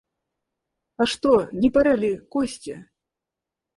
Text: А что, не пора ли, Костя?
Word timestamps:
А 0.97 1.05
что, 1.05 1.47
не 1.51 1.69
пора 1.69 1.95
ли, 1.95 2.17
Костя? 2.17 2.87